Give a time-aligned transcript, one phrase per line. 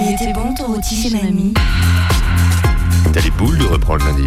[0.00, 1.52] Il était bon ton rôti chez mamie.
[3.12, 4.24] T'as les boules de reprendre lundi.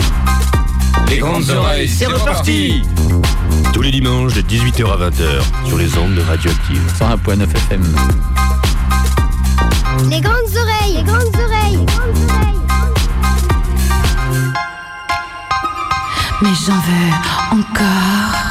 [1.08, 2.84] Les grandes oreilles, c'est reparti
[3.74, 6.82] Tous les dimanches de 18h à 20h sur les ondes de Radioactive.
[7.00, 7.96] 101.9 FM.
[10.10, 12.62] Les grandes oreilles, les grandes oreilles, les grandes oreilles.
[16.42, 18.51] Mais j'en veux encore.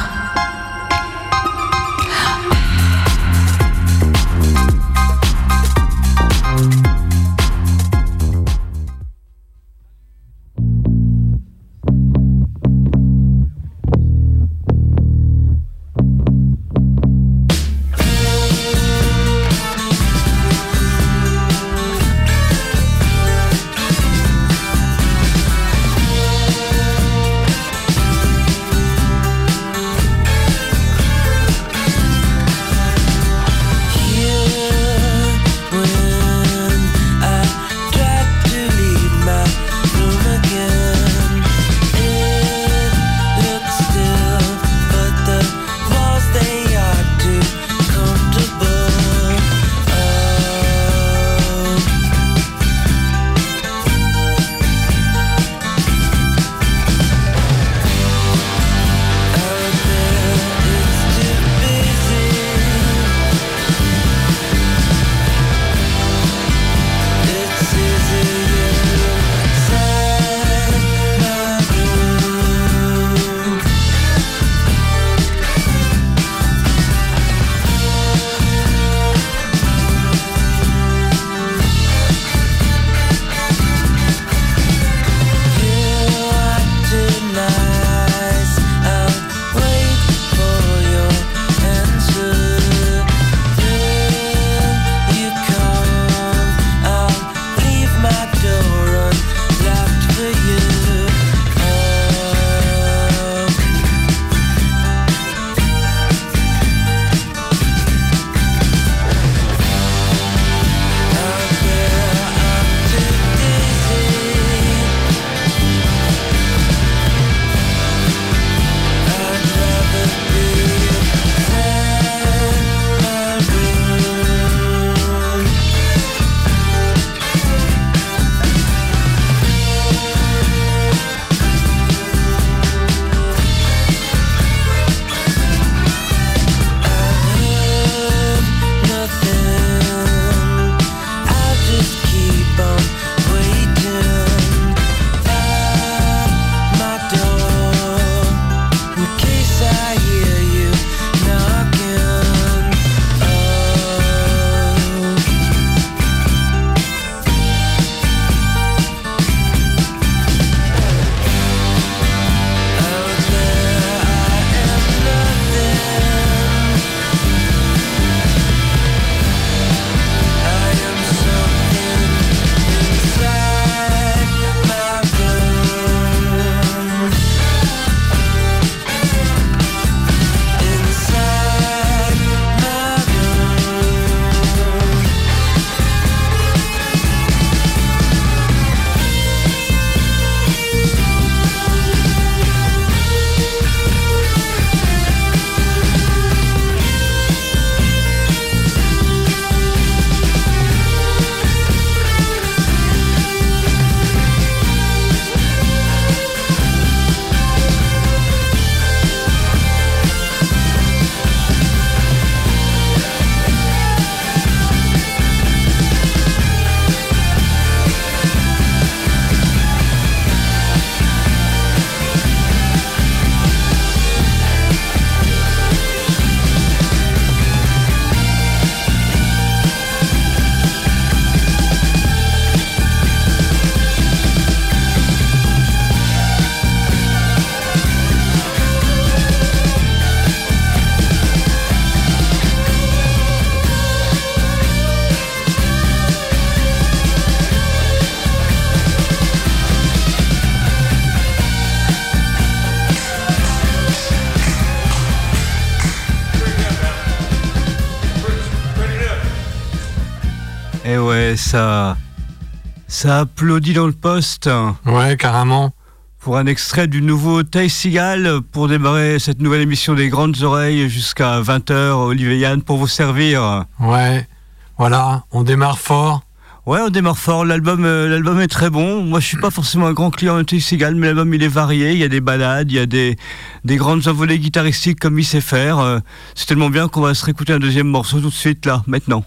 [263.00, 264.50] Ça applaudit dans le poste.
[264.85, 265.73] Ouais, carrément.
[266.18, 270.90] Pour un extrait du nouveau Taille Sigal pour démarrer cette nouvelle émission des Grandes Oreilles
[270.90, 273.64] jusqu'à 20h, Olivier Yann, pour vous servir.
[273.80, 274.28] Ouais,
[274.76, 276.25] voilà, on démarre fort.
[276.66, 277.47] Ouais, on démarre fort.
[277.47, 279.02] L'album, euh, l'album est très bon.
[279.02, 281.49] Moi, je suis pas forcément un grand client de Tay Seagal, mais l'album il est
[281.49, 281.92] varié.
[281.92, 283.16] Il y a des balades, il y a des,
[283.64, 285.78] des grandes envolées guitaristiques comme il sait faire.
[285.78, 286.00] Euh,
[286.35, 289.25] c'est tellement bien qu'on va se réécouter un deuxième morceau tout de suite là, maintenant.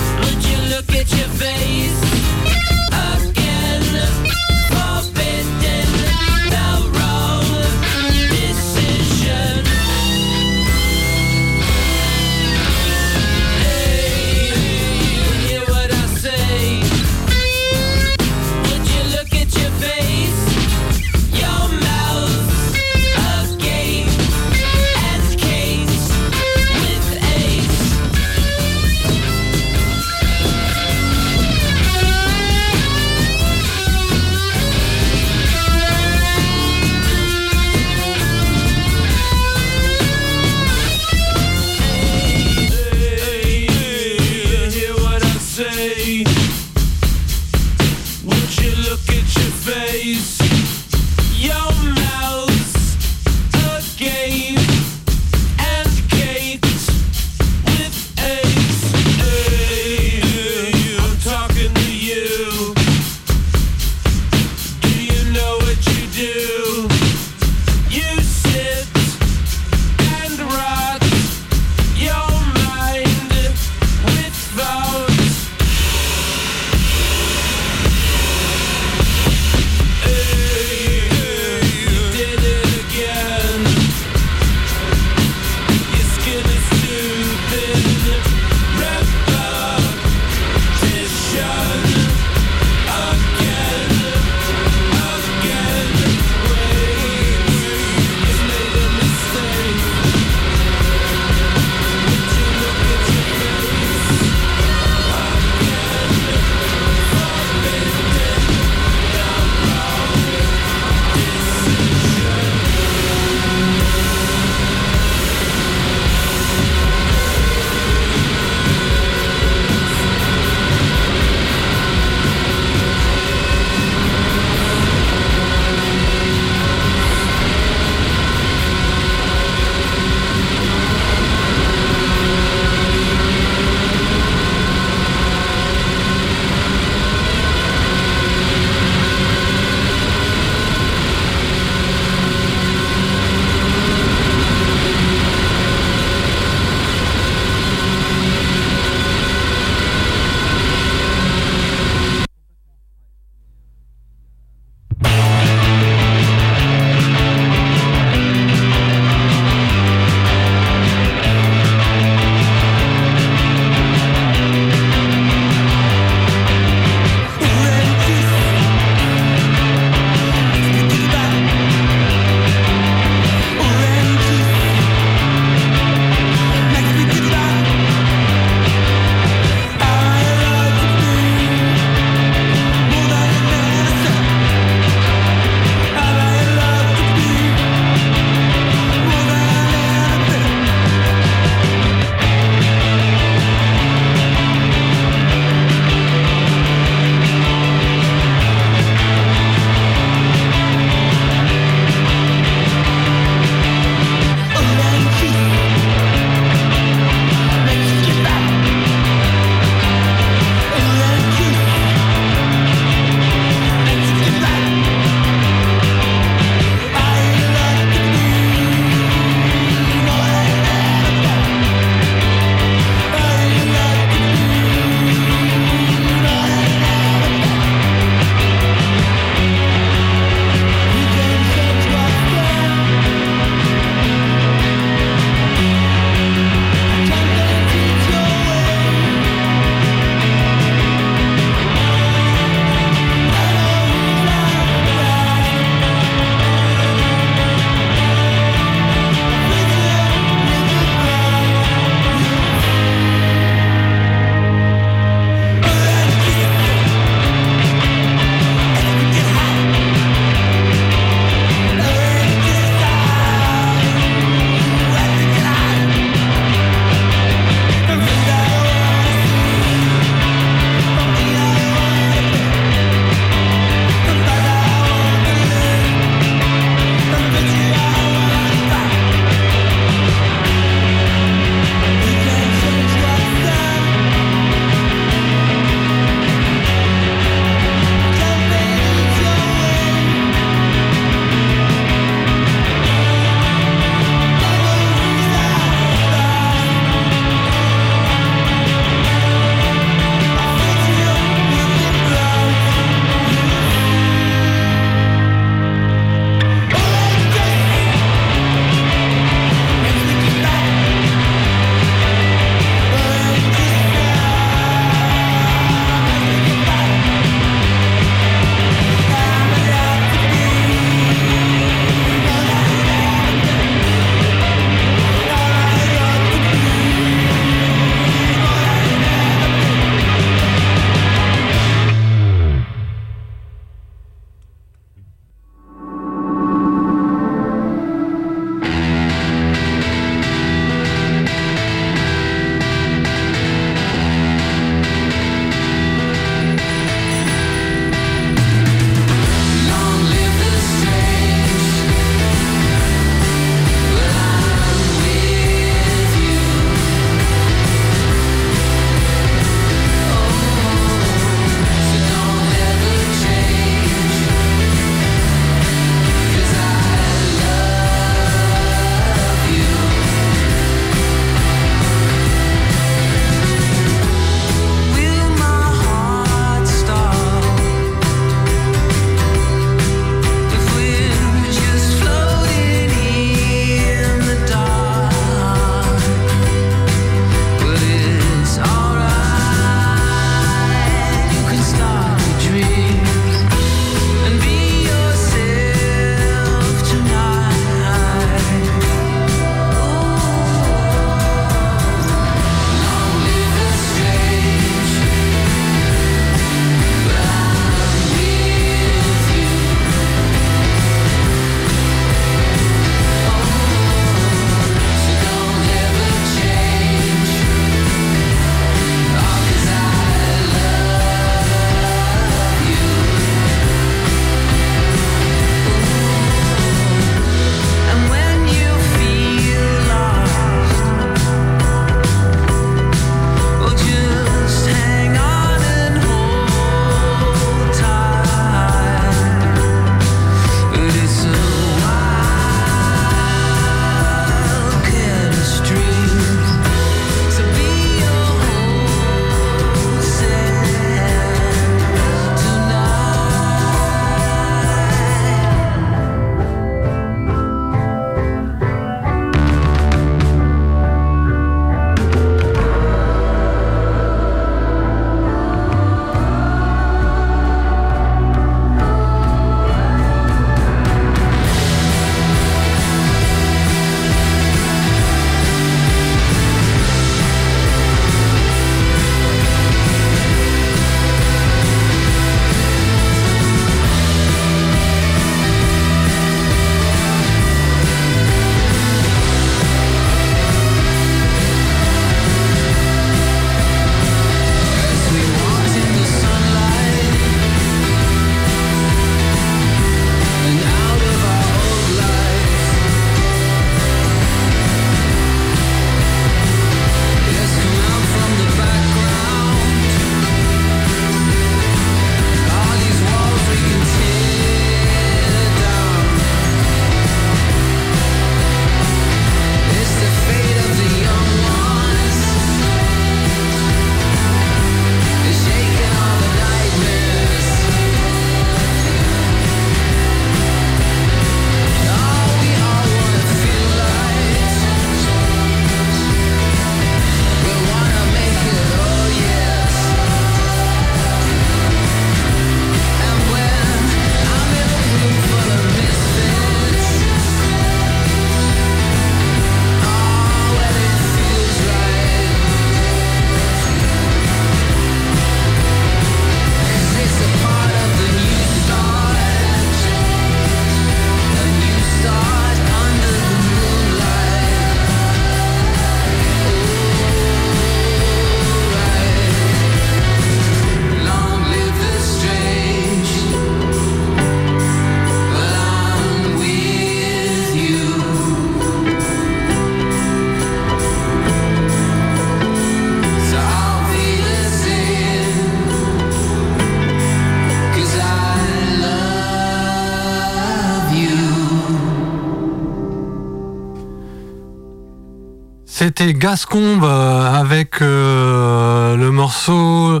[596.00, 600.00] C'était Gascombe euh, avec euh, le morceau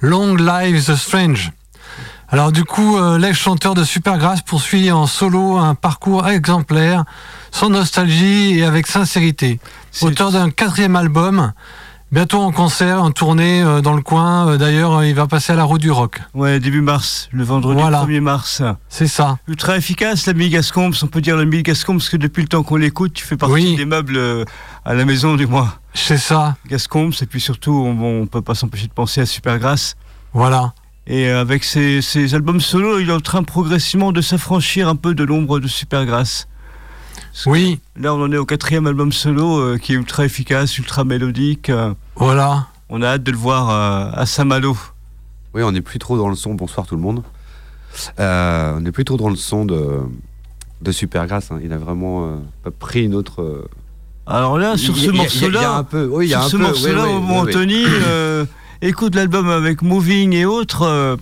[0.00, 1.52] Long Lives the Strange.
[2.28, 7.04] Alors du coup, euh, l'ex-chanteur de Supergrass poursuit en solo un parcours exemplaire,
[7.50, 9.58] sans nostalgie et avec sincérité.
[10.02, 11.54] Auteur d'un quatrième album,
[12.12, 14.48] bientôt en concert, en tournée euh, dans le coin.
[14.48, 16.20] Euh, D'ailleurs, il va passer à la roue du rock.
[16.34, 18.04] Ouais, début mars, le vendredi Voilà.
[18.04, 18.62] 1er mars.
[18.88, 19.38] C'est ça.
[19.48, 22.76] Ultra efficace, la Gascombe, on peut dire la Gascombe, parce que depuis le temps qu'on
[22.76, 23.76] l'écoute, tu fais partie Oui.
[23.76, 24.44] des meubles euh,
[24.84, 25.72] à la maison, du moins.
[25.94, 26.56] C'est ça.
[26.68, 29.96] Gascombe, et puis surtout, on, on peut pas s'empêcher de penser à Supergrass.
[30.32, 30.72] Voilà.
[31.06, 34.96] Et euh, avec ses, ses albums solo, il est en train progressivement de s'affranchir un
[34.96, 36.48] peu de l'ombre de Supergrass.
[37.46, 37.80] Oui.
[37.96, 41.70] Là, on en est au quatrième album solo euh, qui est ultra efficace, ultra mélodique.
[41.70, 42.66] euh, Voilà.
[42.88, 44.76] on a hâte de le voir euh, à Saint-Malo.
[45.54, 46.54] Oui, on n'est plus trop dans le son.
[46.54, 47.22] Bonsoir tout le monde.
[48.20, 50.00] Euh, on n'est plus trop dans le son de,
[50.82, 51.50] de Supergrass.
[51.50, 51.60] hein.
[51.62, 52.26] Il a vraiment
[52.66, 53.42] euh, pris une autre.
[53.42, 53.68] euh,
[54.26, 56.06] Alors là, sur il y ce morceau-là, un peu.
[56.12, 56.62] Oui, il y a sur un ce peu.
[56.94, 57.48] morceau-là, oui, oui, mon oui, oui.
[57.56, 58.44] Anthony, euh,
[58.82, 60.82] écoute l'album avec Moving et autres.
[60.82, 61.16] euh,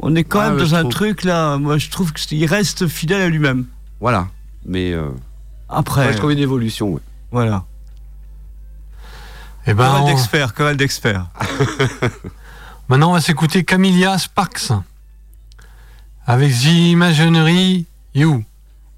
[0.00, 0.92] on est quand Ah, même dans un trouve.
[0.92, 1.56] truc là.
[1.58, 3.64] Moi, je trouve qu'il reste fidèle à lui-même.
[4.00, 4.28] Voilà.
[4.64, 5.08] Mais euh,
[5.68, 6.92] Après, moi, je trouve une évolution.
[6.92, 7.00] ouais.
[7.32, 7.64] voilà.
[9.66, 11.26] Et ben, Chorale on- d'experts, chorale d'experts.
[12.88, 14.70] maintenant, on va s'écouter Camilla Sparks
[16.26, 18.44] avec The Imaginary You.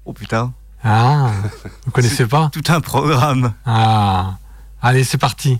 [0.05, 0.53] Oh putain,
[0.83, 1.31] Ah,
[1.85, 2.49] vous connaissez pas?
[2.53, 3.53] tout un programme.
[3.65, 4.37] Ah,
[4.81, 5.59] allez, c'est parti.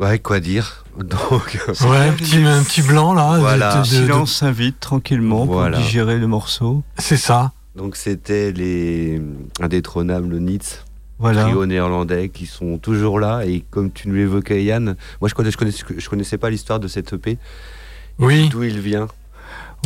[0.00, 3.38] Ouais, quoi dire Donc, Ouais, un petit, un petit blanc là.
[3.38, 3.74] Voilà.
[3.76, 5.76] de- de- Silence s'invite tranquillement Voilà.
[5.76, 6.82] pour digérer le morceau.
[6.98, 7.52] C'est ça.
[7.76, 9.20] donc c'était les
[9.60, 10.58] indétrônables Nits,
[11.18, 11.44] Voilà.
[11.44, 13.42] trio néerlandais qui sont toujours là.
[13.46, 16.80] Et comme tu nous l'évoquais, Yann, moi je connais, je connaissais, je connaissais pas l'histoire
[16.80, 17.38] de cette EP.
[18.18, 18.48] Oui.
[18.48, 19.06] D'où il vient.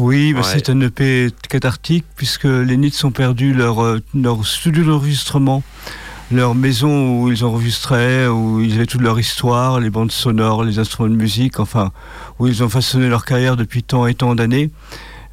[0.01, 0.47] Oui, bah, Ouais.
[0.53, 5.63] c'est un EP cathartique puisque les Nits ont perdu leur, euh, leur studio d'enregistrement,
[6.31, 10.79] leur maison où ils enregistraient, où ils avaient toute leur histoire, les bandes sonores, les
[10.79, 11.91] instruments de musique, enfin,
[12.39, 14.71] où ils ont façonné leur carrière depuis tant et tant d'années.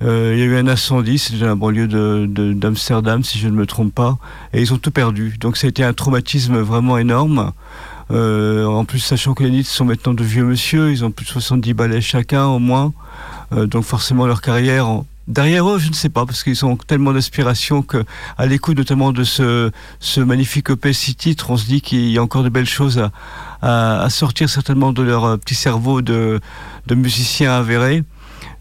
[0.04, 3.38] Euh, il y a eu un incendie, c'était dans la banlieue de- de- d'Amsterdam, si
[3.38, 4.18] je ne me trompe pas,
[4.54, 5.36] et ils ont tout perdu.
[5.40, 7.52] Donc ça a été un traumatisme vraiment énorme.
[8.10, 11.26] Euh, en plus, sachant que les Nits sont maintenant de vieux monsieur, ils ont plus
[11.26, 12.94] de 70 ballets chacun au moins.
[13.54, 14.88] Euh, donc forcément leur carrière
[15.32, 18.04] derrière eux je ne sais pas parce qu'ils ont tellement d'aspiration que
[18.38, 22.18] à l'écoute notamment de ce, ce magnifique EP six titres on se dit qu'il y
[22.18, 23.12] a encore de belles choses à,
[23.62, 26.40] à- à sortir certainement de leur euh, petit cerveau de,
[26.88, 28.04] de musiciens avérés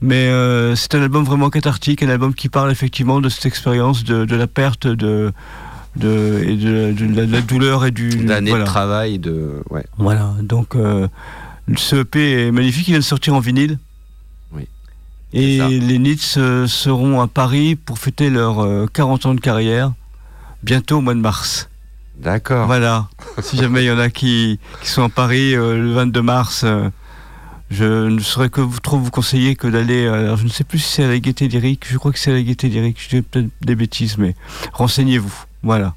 [0.00, 4.04] mais euh, c'est un album vraiment cathartique un album qui parle effectivement de cette expérience
[4.04, 5.32] de, de la perte de
[5.96, 8.40] de, et de, de la, de la douleur et du voilà.
[8.60, 9.60] de travail, de.
[9.70, 9.84] Ouais.
[9.98, 11.08] Voilà, donc euh,
[11.76, 13.76] ce EP est magnifique, il vient de sortir en vinyle.
[15.32, 19.92] Et les Nits euh, seront à Paris pour fêter leurs euh, 40 ans de carrière,
[20.62, 21.68] bientôt au mois de mars.
[22.18, 22.66] D'accord.
[22.66, 23.08] Voilà.
[23.42, 26.62] si jamais il y en a qui, qui sont à Paris euh, le 22 mars,
[26.64, 26.88] euh,
[27.70, 30.04] je ne saurais que vous, trop vous conseiller que d'aller.
[30.04, 31.84] euh, Alors je ne sais plus si c'est à la Gaieté Lyrique.
[31.88, 32.98] Je crois que c'est à la Gaieté Lyrique.
[33.00, 34.34] Je dis peut-être des bêtises, mais
[34.72, 35.32] renseignez-vous.
[35.62, 35.94] Voilà.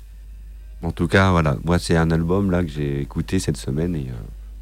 [0.83, 1.57] En tout cas, voilà.
[1.65, 4.13] Moi, c'est un album là que j'ai écouté cette semaine et euh,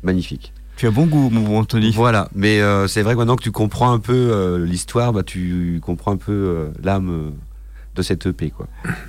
[0.04, 0.54] magnifique.
[0.78, 1.92] Tu as bon goût, mon bon Anthony.
[1.92, 2.28] Voilà.
[2.34, 5.80] Mais euh, c'est vrai que maintenant que tu comprends un peu euh, l'histoire, bah, tu
[5.84, 7.34] comprends un peu euh, l'âme
[7.96, 8.68] de cette EP, quoi.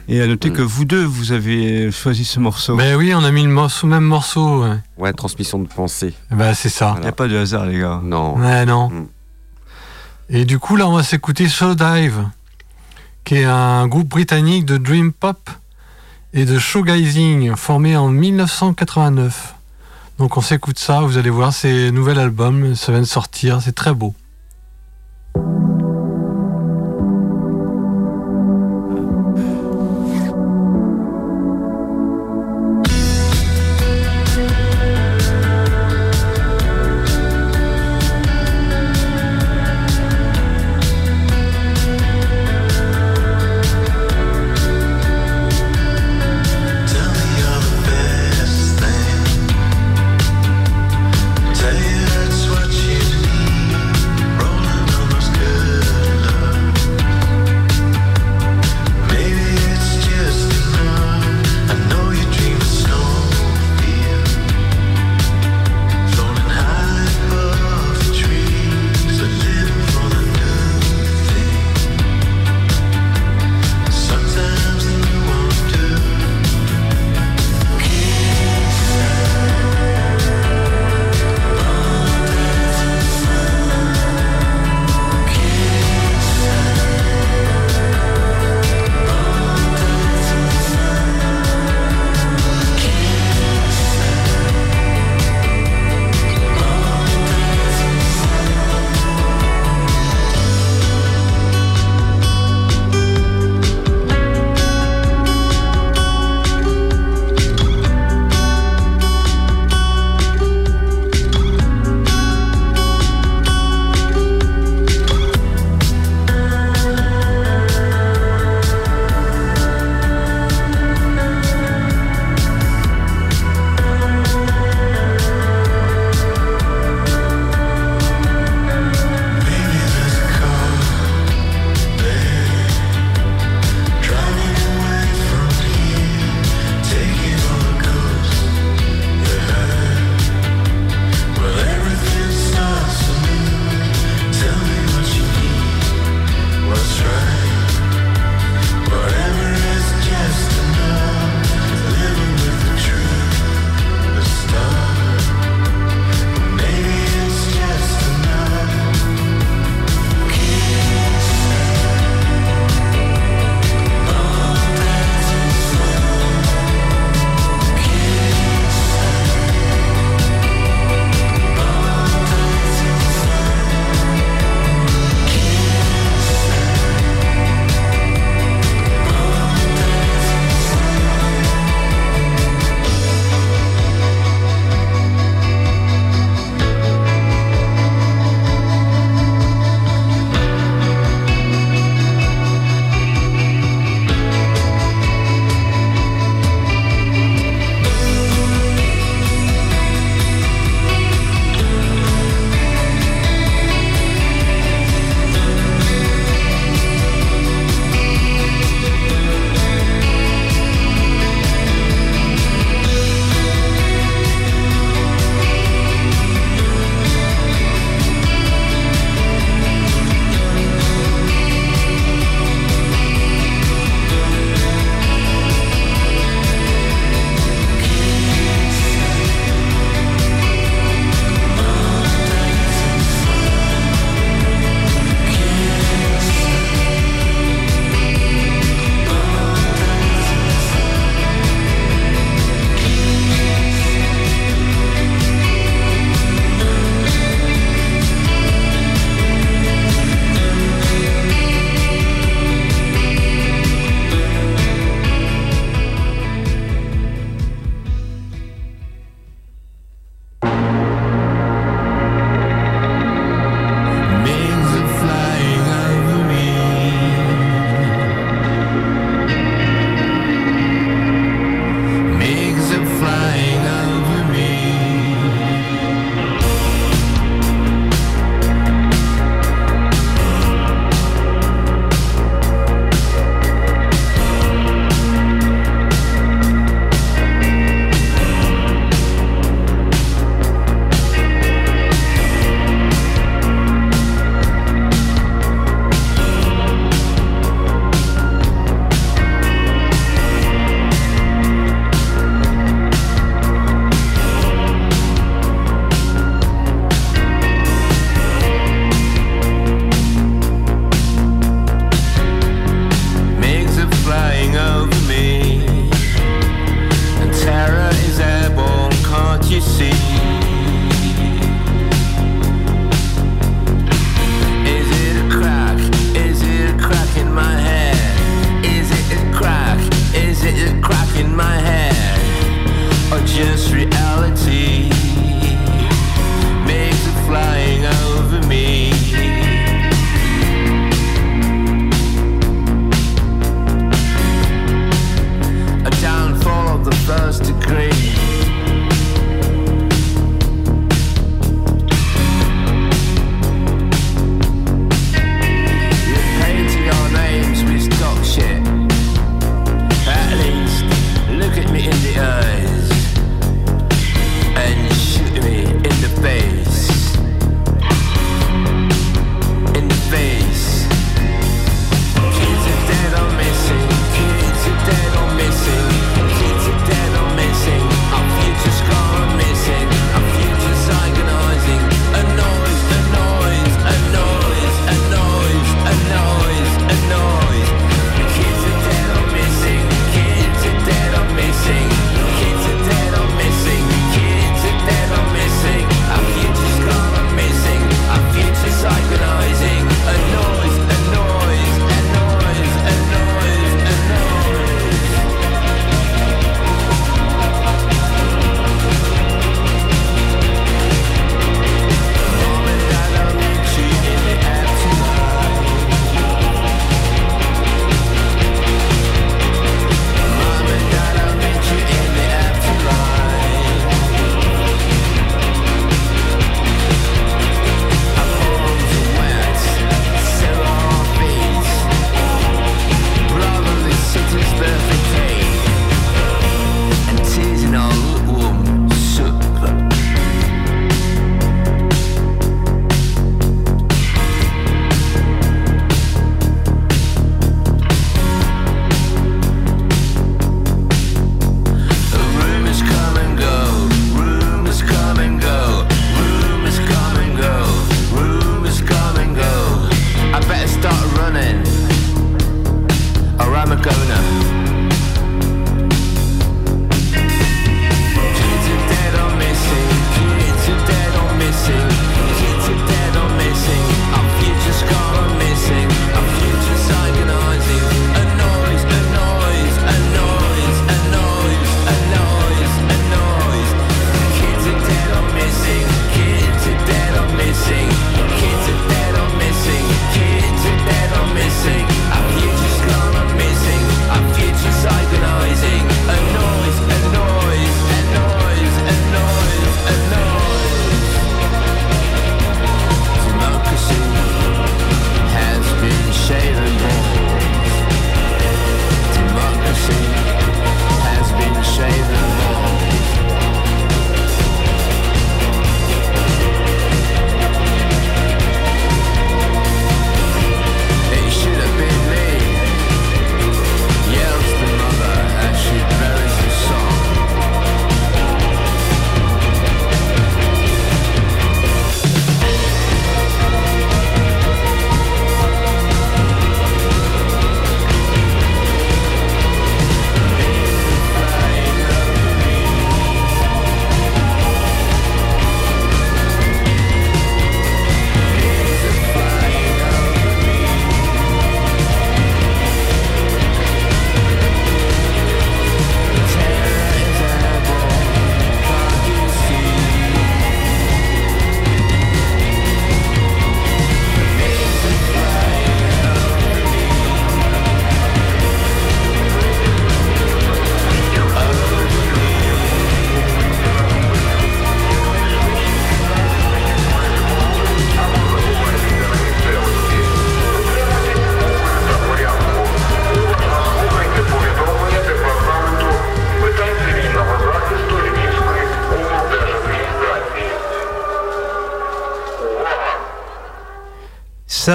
[0.09, 0.55] Et à noter Mm.
[0.55, 2.77] que vous deux, vous avez choisi ce morceau.
[2.77, 4.65] Ben oui, on a mis le morceau, même morceau.
[4.65, 6.13] Ouais, Ouais, transmission de pensée.
[6.31, 6.95] Ben, c'est ça.
[6.99, 8.01] Il n'y a pas de hasard, les gars.
[8.03, 8.37] Non.
[8.39, 8.91] Ouais, non.
[8.91, 9.07] Mm.
[10.31, 12.25] Et du coup, là, on va s'écouter Slow Dive,
[13.25, 15.49] qui est un groupe britannique de dream pop
[16.35, 19.55] et de showgazing formé en 1989.
[20.23, 23.61] Donc on s'écoute ça, vous allez voir, c'est un nouvel album, ça vient de sortir,
[23.61, 24.15] c'est très beau.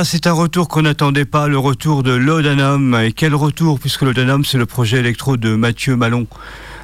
[0.03, 2.95] C'est un retour qu'on n'attendait pas, le retour de Laudanum.
[3.03, 6.27] Et quel retour, puisque Laudanum, c'est le projet électro de Mathieu Malon.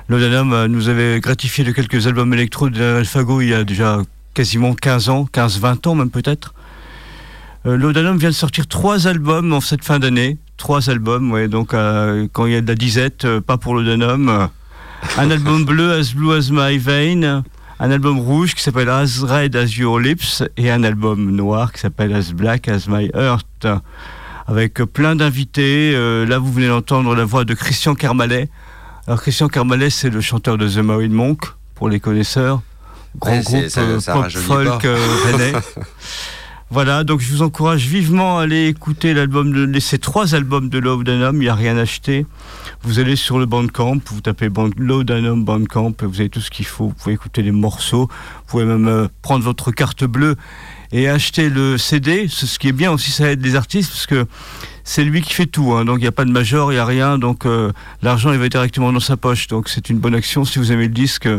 [0.09, 4.01] Laudanum euh, nous avait gratifié de quelques albums électro d'Alphago il y a déjà
[4.33, 6.53] quasiment 15 ans, 15-20 ans même peut-être.
[7.65, 10.37] Euh, Laudanum vient de sortir trois albums en cette fin d'année.
[10.57, 13.75] Trois albums, ouais, donc euh, quand il y a de la disette, euh, pas pour
[13.75, 14.29] Laudanum.
[14.29, 14.47] Euh,
[15.17, 17.43] un album bleu, As Blue As My Vein,
[17.85, 21.81] un album rouge qui s'appelle As Red As Your Lips et un album noir qui
[21.81, 23.67] s'appelle As Black As My Heart
[24.47, 25.91] avec plein d'invités.
[25.93, 28.47] Euh, là, vous venez d'entendre la voix de Christian Carmalet.
[29.05, 31.41] Alors, Christian Carmalet, c'est le chanteur de The Marine Monk,
[31.75, 32.61] pour les connaisseurs.
[33.19, 35.51] Grand Ouais, groupe ça- euh, ça pop folk euh, rennais.
[36.73, 40.79] Voilà, donc je vous encourage vivement à aller écouter l'album de, ces trois albums de
[40.79, 42.25] Laudanum, il n'y a rien à acheter.
[42.81, 46.65] Vous allez sur le Bandcamp, vous tapez Band- Laudanum Bandcamp, vous avez tout ce qu'il
[46.65, 46.87] faut.
[46.87, 50.35] Vous pouvez écouter les morceaux, vous pouvez même euh, prendre votre carte bleue
[50.91, 52.25] et acheter le CD.
[52.27, 54.25] Ce qui est bien aussi, ça aide les artistes, parce que
[54.83, 55.73] c'est lui qui fait tout.
[55.73, 55.85] hein.
[55.85, 57.19] donc il n'y a pas de major, il n'y a rien.
[57.19, 57.71] Donc euh,
[58.01, 59.45] l'argent, il va directement dans sa poche.
[59.45, 60.43] Donc c'est une bonne action.
[60.43, 61.29] Si vous aimez le disque,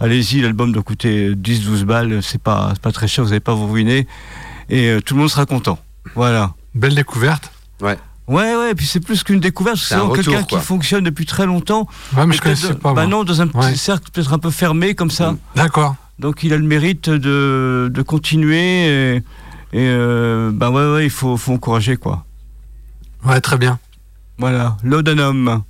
[0.00, 0.42] allez-y.
[0.42, 2.18] L'album doit coûter 10-12 balles.
[2.22, 4.06] C'est pas, pas très cher, vous n'allez pas vous ruiner.
[4.68, 5.78] Et euh, tout le monde sera content.
[6.14, 6.54] Voilà.
[6.74, 7.50] Belle découverte.
[7.80, 7.98] Ouais.
[8.28, 10.58] Ouais, ouais, et puis c'est plus qu'une découverte, C'est quelqu'un retour, quoi.
[10.58, 11.86] qui fonctionne depuis très longtemps.
[12.16, 12.92] Ouais, mais je connaissais pas.
[12.92, 13.06] Bah moi.
[13.06, 13.74] non, dans un petit Ouais.
[13.76, 15.32] cercle peut-être un peu fermé comme ça.
[15.32, 15.38] Mm.
[15.54, 15.94] D'accord.
[16.18, 19.22] Donc il a le mérite de, de continuer et, et,
[19.74, 22.24] euh, bah ouais, ouais, il faut, faut encourager quoi.
[23.24, 23.78] Ouais, très bien.
[24.38, 25.62] Voilà, l'Odanum.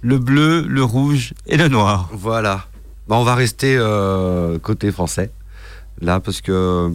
[0.00, 2.08] Le bleu, le rouge et le noir.
[2.12, 2.66] Voilà.
[3.08, 5.32] Bah, on va rester euh, côté français,
[6.00, 6.92] là, parce que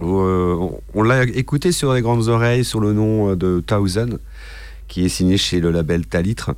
[0.00, 0.56] euh,
[0.94, 4.18] on, l'a écouté sur les grandes oreilles sur le nom euh, de Thousand,
[4.88, 6.52] qui est signé chez le label Talitre.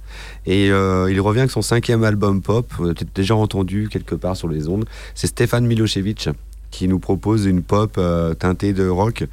[0.47, 4.49] Et euh, il revient avec son cinquième album pop, peut-être déjà entendu quelque part sur
[4.49, 4.85] les ondes.
[5.15, 6.29] C'est Stéphane Milosevic
[6.71, 9.25] qui nous propose une pop euh, teintée de rock.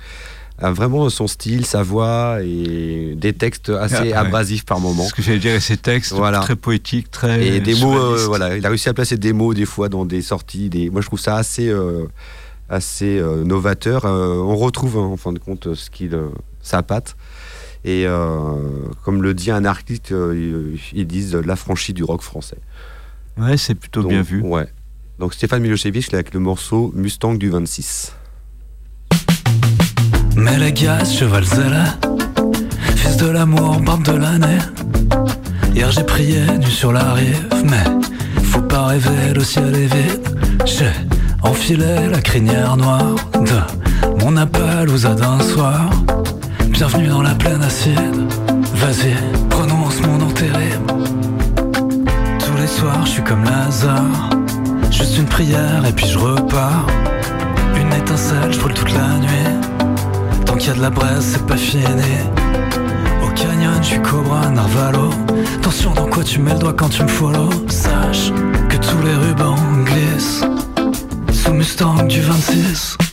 [0.60, 4.14] A vraiment son style, sa voix et des textes assez Ah, ouais.
[4.14, 5.06] abrasifs par moments.
[5.06, 6.42] Ce que j'allais dire, et ses textes Voilà.
[6.42, 7.48] très poétiques, très.
[7.48, 10.06] Et des mots, euh, voilà, il a réussi à placer des mots des fois dans
[10.06, 10.70] des sorties.
[10.70, 10.92] Des...
[10.92, 12.06] Moi, je trouve ça assez, euh,
[12.72, 14.06] assez euh, novateur.
[14.06, 16.30] Euh, on retrouve hein, en fin de compte ce qu'il, euh,
[16.62, 17.16] sa patte.
[17.84, 18.56] Et euh,
[19.04, 22.58] comme le dit un artiste, euh, ils, disent l'affranchi du rock français.
[23.38, 24.42] Ouais, c'est plutôt bien Donc, vu.
[24.42, 24.68] Ouais.
[25.20, 28.14] Donc Stéphane Milosevic là, avec le morceau Mustang du 26.
[30.36, 31.86] Mais les gars, cheval zèle,
[32.96, 34.60] fils de l'amour, barbe de l'année.
[35.74, 37.84] Hier j'ai prié nu sur la rive, mais
[38.44, 40.38] faut pas rêver, le ciel est vide.
[40.66, 40.92] J'ai
[41.44, 45.90] enfilé la crinière noire de mon appel aux d'un soir.
[46.70, 47.96] Bienvenue dans la plaine acide.
[48.76, 49.16] Vas-y,
[49.50, 50.94] prononce mon nom terrible.
[52.40, 54.30] Tous les soirs, je suis comme Lazare.
[54.90, 56.88] Juste une prière et puis je repars.
[57.76, 60.46] Une étincelle, je brûle toute la nuit.
[60.46, 61.84] Tant qu'il y a de la braise, c'est pas fini.
[63.24, 65.10] Au canyon, je suis Cobra Narvalo.
[65.58, 67.50] Attention dans quoi tu mets le doigt quand tu me follow?
[67.68, 68.32] Sache
[68.70, 70.44] que tous les rubans glissent.
[71.62, 73.11] Mustang du 26.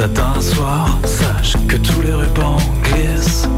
[0.00, 3.48] Appel aux d'un soir Sache que tous les rubans glissent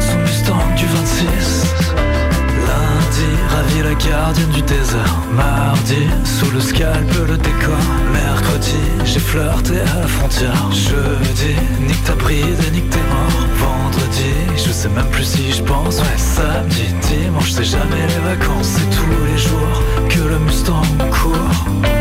[0.00, 1.66] Sous Mustang du 26
[2.66, 5.18] Lundi, ravi la gardienne du désert.
[5.34, 7.84] Mardi, sous le scalp le décor.
[8.12, 10.70] Mercredi, j'ai flirté à la frontière.
[10.72, 13.46] Jeudi, nique ta bride et nique tes morts.
[13.56, 15.98] Vendredi, je sais même plus si je pense.
[15.98, 18.76] Ouais, samedi, dimanche, c'est jamais les vacances.
[18.76, 21.99] C'est tous les jours que le Mustang court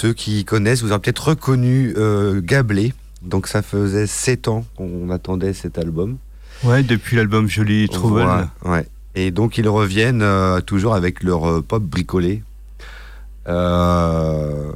[0.00, 2.94] ceux qui connaissent, vous avez peut-être reconnu euh, Gablé.
[3.20, 6.16] Donc ça faisait 7 ans qu'on attendait cet album.
[6.64, 8.22] Ouais, depuis l'album Jolie Trouble.
[8.22, 8.86] Voilà, ouais.
[9.14, 12.42] Et donc ils reviennent euh, toujours avec leur euh, pop bricolé.
[13.46, 14.72] Euh,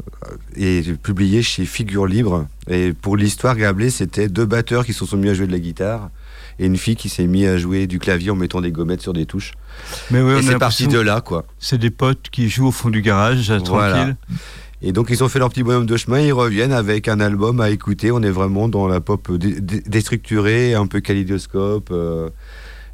[0.56, 2.46] et publié chez Figure Libre.
[2.68, 5.58] Et pour l'histoire, Gablé, c'était deux batteurs qui se sont mis à jouer de la
[5.58, 6.10] guitare
[6.58, 9.12] et une fille qui s'est mis à jouer du clavier en mettant des gommettes sur
[9.12, 9.52] des touches.
[10.10, 11.44] Mais ouais, on et c'est parti de là, quoi.
[11.58, 13.94] C'est des potes qui jouent au fond du garage, Voilà.
[13.94, 14.16] tranquille.
[14.86, 17.60] Et donc ils ont fait leur petit bonhomme de chemin, ils reviennent avec un album
[17.60, 18.10] à écouter.
[18.12, 21.88] On est vraiment dans la pop dé- déstructurée, un peu kaléidoscope.
[21.90, 22.28] euh.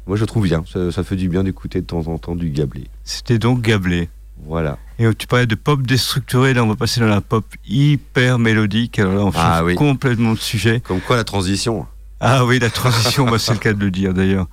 [0.07, 2.49] Moi je trouve bien, ça, ça fait du bien d'écouter de temps en temps du
[2.49, 2.85] Gablé.
[3.03, 4.09] C'était donc Gablé.
[4.47, 4.77] Voilà.
[4.99, 8.97] Et tu parlais de pop déstructuré, là on va passer dans la pop hyper mélodique.
[8.97, 9.75] Alors là on change Ah oui.
[9.75, 10.79] complètement de sujet.
[10.79, 11.85] Comme quoi la transition.
[12.21, 14.47] Ah oui, la transition, bah, c'est le cas de le dire d'ailleurs.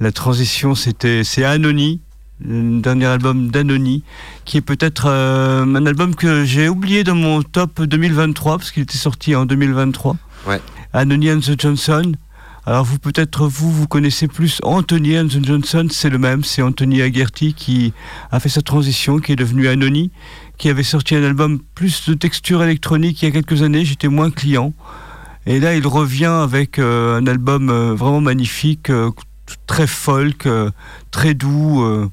[0.00, 2.00] La transition, c'était c'est Anony,
[2.44, 4.02] le dernier album d'Anony,
[4.44, 8.82] qui est peut-être euh, un album que j'ai oublié dans mon top 2023 parce qu'il
[8.82, 10.16] était sorti en 2023.
[10.46, 10.60] Ouais.
[10.92, 12.12] Anony and the Johnson.
[12.66, 16.62] Alors vous peut-être vous vous connaissez plus Anthony and the Johnson, c'est le même, c'est
[16.62, 17.92] Anthony Aguerty qui
[18.30, 20.10] a fait sa transition, qui est devenu Anony,
[20.56, 23.84] qui avait sorti un album plus de texture électronique il y a quelques années.
[23.84, 24.72] J'étais moins client.
[25.46, 29.10] Et là, il revient avec euh, un album euh, vraiment magnifique, euh,
[29.66, 30.70] très folk, euh,
[31.10, 31.82] très doux.
[31.82, 32.10] euh.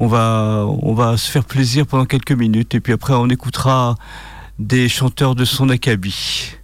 [0.00, 3.96] on, va, on va se faire plaisir pendant quelques minutes et puis après, on écoutera
[4.58, 6.56] des chanteurs de son acabit.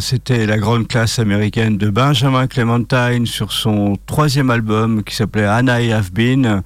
[0.00, 5.82] C'était la grande classe américaine de Benjamin Clementine sur son troisième album qui s'appelait Anna
[5.82, 6.62] I Have Been,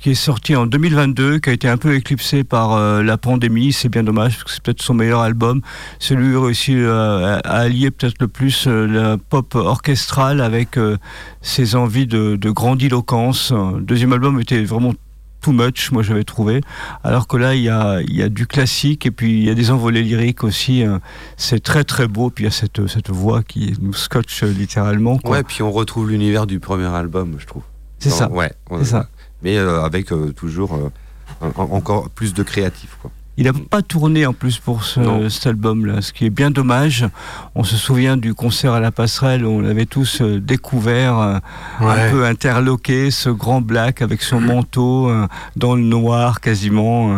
[0.00, 3.72] qui est sorti en 2022, qui a été un peu éclipsé par euh, la pandémie.
[3.72, 5.62] C'est bien dommage parce que c'est peut-être son meilleur album.
[5.98, 10.98] C'est lui réussi euh, à allier peut-être le plus euh, la pop orchestrale avec euh,
[11.40, 13.50] ses envies de, de grandiloquence.
[13.50, 14.94] Le deuxième album était vraiment
[15.42, 16.62] too much, moi j'avais trouvé.
[17.04, 19.50] Alors que là, il y a, il y a du classique et puis il y
[19.50, 20.82] a des envolées lyriques aussi.
[20.84, 21.00] hein.
[21.36, 22.30] C'est très très beau.
[22.30, 25.18] Puis il y a cette, cette voix qui nous scotche euh, littéralement.
[25.18, 25.32] quoi.
[25.32, 27.62] Ouais, puis on retrouve l'univers du premier album, je trouve.
[27.98, 28.30] C'est ça.
[28.30, 29.08] Ouais, on- C'est ça.
[29.42, 30.90] Mais euh, avec euh, toujours euh,
[31.56, 33.10] encore plus de créatif, quoi.
[33.38, 35.30] Il n'a pas tourné en plus pour ce- Non.
[35.30, 37.06] cet album-là, ce qui est bien dommage.
[37.54, 41.38] On se souvient du concert à la passerelle où on avait tous euh, découvert, euh,
[41.80, 45.26] un peu interloqué, ce grand black avec son manteau euh,
[45.56, 47.10] dans le noir quasiment.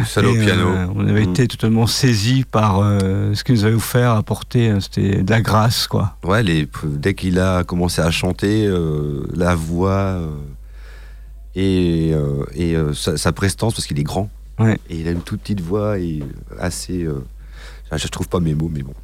[0.00, 0.68] Le seul au piano.
[0.70, 1.30] euh, on avait Mm.
[1.30, 4.70] été totalement saisis par euh, ce qu'il nous avait offert, apporté.
[4.70, 6.16] euh, C'était de la grâce, quoi.
[6.24, 10.18] Ouais, les, dès qu'il a commencé à chanter, euh, la voix
[11.54, 12.12] et,
[12.56, 14.28] et sa, sa prestance, parce qu'il est grand.
[14.58, 14.78] Ouais.
[14.90, 16.22] Et il a une toute petite voix et
[16.60, 17.04] assez.
[17.04, 17.24] euh,
[17.96, 18.94] je trouve pas mes mots, mais bon.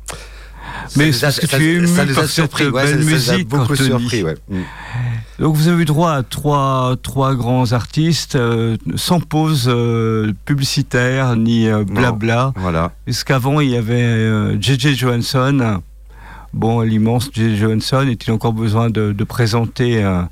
[0.96, 3.32] Mais Ça parce que tu es ému ça par cette surpris, ouais, belle ça- ça
[3.32, 4.36] a musique, beaucoup surpris, ouais.
[4.48, 4.60] Mm.
[5.40, 11.34] Donc vous avez eu droit à trois, trois grands artistes, euh, sans pause euh, publicitaire
[11.36, 12.52] ni euh, blabla.
[12.56, 12.92] Voilà.
[13.04, 14.94] Puisqu'avant, il y avait euh, J.J.
[14.96, 15.80] Johansson.
[16.52, 17.56] Bon, l'immense J.J.
[17.56, 20.22] Johansson, est-il encore besoin de, de présenter euh,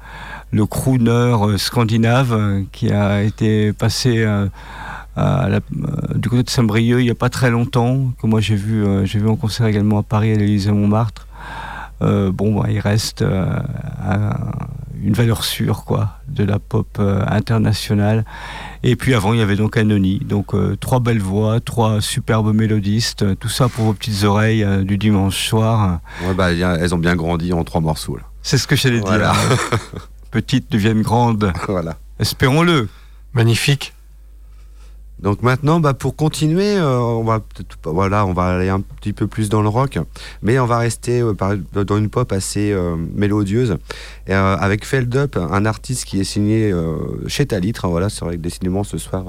[0.53, 4.47] le crooner euh, scandinave euh, qui a été passé euh,
[5.19, 8.41] à la- euh, du côté de Saint-Brieuc il n'y a pas très longtemps, que moi
[8.41, 11.27] j'ai vu, euh, j'ai vu en concert également à Paris, à l'Élysée-Montmartre.
[12.01, 13.45] Euh, bon, bah, il reste euh,
[14.07, 14.31] un-
[15.03, 18.25] une valeur sûre quoi, de la pop euh, internationale.
[18.85, 20.21] Et puis avant, il y avait donc Anony.
[20.21, 24.63] Donc euh, trois belles voix, trois superbes mélodistes, euh, tout ça pour vos petites oreilles
[24.65, 25.99] euh, du dimanche soir.
[26.25, 28.19] Ouais, bah, elles ont bien grandi en trois morceaux.
[28.43, 29.33] C'est ce que j'allais Voilà.
[29.33, 29.79] dire.
[30.31, 31.53] Petites deviennent grandes.
[31.69, 31.97] voilà.
[32.21, 32.89] Espérons-le.
[33.33, 33.95] Magnifique.
[35.21, 37.41] Donc maintenant, bah, pour continuer, euh, on va
[37.85, 39.99] voilà, on va aller un petit peu plus dans le rock,
[40.43, 41.35] mais on va rester euh,
[41.73, 43.79] dans une pop assez euh, mélodieuse,
[44.29, 46.73] avec Feld Up, un artiste qui est signé
[47.27, 47.85] chez Talitre.
[47.85, 49.25] hein, voilà, c'est vrai que décidément ce soir,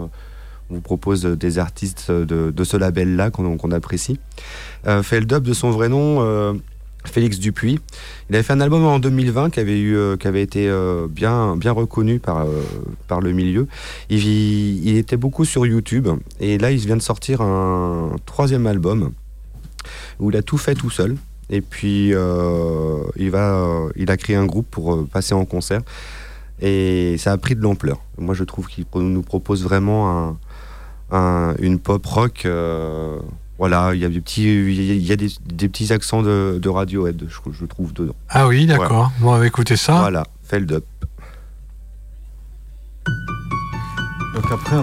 [0.69, 4.19] on vous propose des artistes de, ce label-là qu'on apprécie.
[5.03, 6.59] Feld Up, de son vrai nom.
[7.06, 7.80] Félix Dupuis.
[8.30, 11.72] Il avait fait un album en 2020 qui avait, eu, euh, été euh, bien, bien
[11.72, 12.62] reconnu par, euh,
[13.08, 13.68] par le milieu.
[14.10, 16.08] Il, il était beaucoup sur YouTube
[16.39, 19.12] et là il vient de sortir un troisième album
[20.20, 21.16] où il a tout fait tout seul.
[21.50, 25.82] Et puis il, va, il a créé un groupe pour passer en concert
[26.62, 28.02] et ça a pris de l'ampleur.
[28.20, 30.38] Moi je trouve qu'il nous propose vraiment un,
[31.18, 32.45] un- une pop rock.
[33.60, 36.70] Voilà, il y a des petits, il y a des, des petits accents de, de
[36.70, 38.16] Radiohead, je, je trouve dedans.
[38.30, 39.12] Ah oui, d'accord.
[39.20, 39.99] Bon, on va écouter ça.
[39.99, 40.86] Voilà, Feld Up.
[44.34, 44.78] Donc après,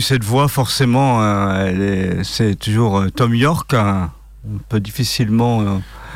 [0.00, 3.74] Cette voix, forcément, euh, c'est toujours euh, Tom York.
[3.74, 4.10] hein.
[4.46, 5.64] On peut difficilement euh,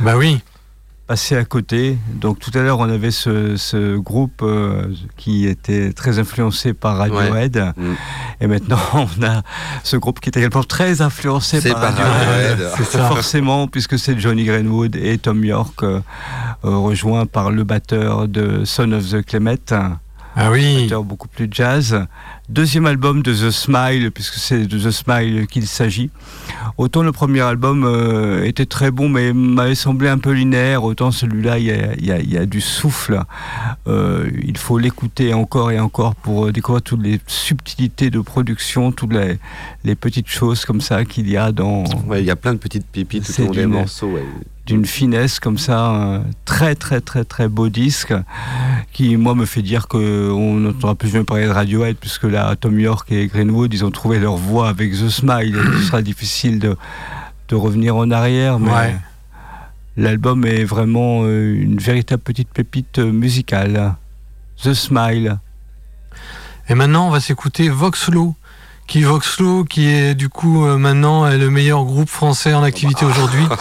[0.01, 0.41] bah oui.
[1.07, 1.97] passer à côté.
[2.15, 6.99] Donc tout à l'heure, on avait ce, ce groupe euh, qui était très influencé par
[6.99, 7.73] Radiohead.
[7.77, 7.93] Mm.
[8.43, 9.43] Et maintenant, on a
[9.83, 12.69] ce groupe qui est également très influencé C'est par par Radiohead.
[12.85, 13.09] Ça.
[13.09, 15.81] Forcément, puisque c'est Johnny Greenwood et Tom York,
[16.63, 19.59] rejoint par le batteur de Son of the Clemet.
[20.41, 20.83] Ah oui.
[20.83, 22.07] batteur beaucoup plus jazz.
[22.49, 26.11] Deuxième album de The Smile, puisque c'est de The Smile qu'il s'agit.
[26.77, 31.11] Autant le premier album euh, était très bon, mais m'avait semblé un peu linéaire, autant
[31.11, 33.23] celui-là, il y a, du souffle.
[33.87, 39.12] Euh, il faut l'écouter encore et encore pour découvrir toutes les subtilités de production, toutes
[39.12, 41.85] les, petites choses comme ça qu'il y a dans...
[42.16, 44.16] il y a plein de petites pépites tout au long des morceaux
[44.69, 48.12] d'une finesse comme ça, un très très très très beau disque
[48.93, 52.78] qui moi me fait dire qu'on n'entendra plus jamais parler de Radiohead puisque là Tom
[52.78, 56.77] York et Greenwood ils ont trouvé leur voix avec The Smile ce sera difficile de,
[57.48, 58.97] de revenir en arrière mais
[59.97, 63.94] l'album est vraiment euh, une véritable petite pépite musicale
[64.62, 65.39] The Smile
[66.69, 68.35] et maintenant on va s'écouter Voxlo
[68.86, 73.44] qui Voxlo qui est du coup euh, maintenant le meilleur groupe français en activité aujourd'hui